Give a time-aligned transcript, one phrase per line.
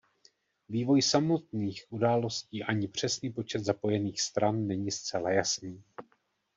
[0.69, 5.83] Vývoj samotných událostí ani přesný počet zapojených stran není zcela jasný.